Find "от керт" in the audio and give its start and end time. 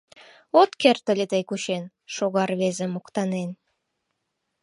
0.61-1.05